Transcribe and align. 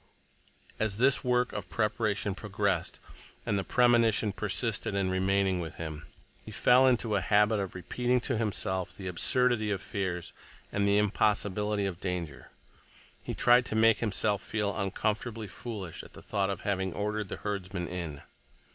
As 0.79 0.97
this 0.97 1.23
work 1.23 1.53
of 1.53 1.69
preparation 1.69 2.33
progressed, 2.33 2.99
and 3.45 3.59
the 3.59 3.63
premonition 3.63 4.31
persisted 4.31 4.95
in 4.95 5.11
remaining 5.11 5.59
with 5.59 5.75
him, 5.75 6.07
he 6.43 6.49
fell 6.49 6.87
into 6.87 7.15
a 7.15 7.21
habit 7.21 7.59
of 7.59 7.75
repeating 7.75 8.19
to 8.21 8.35
himself 8.35 8.95
the 8.95 9.07
absurdity 9.07 9.69
of 9.69 9.79
fears 9.79 10.33
and 10.71 10.87
the 10.87 10.97
impossibility 10.97 11.85
of 11.85 12.01
danger. 12.01 12.49
He 13.21 13.35
tried 13.35 13.63
to 13.67 13.75
make 13.75 13.99
himself 13.99 14.41
feel 14.41 14.75
uncomfortably 14.75 15.45
foolish 15.47 16.01
at 16.01 16.13
the 16.13 16.23
thought 16.23 16.49
of 16.49 16.61
having 16.61 16.93
ordered 16.93 17.29
the 17.29 17.37
herdsmen 17.37 17.87
in. 17.87 18.23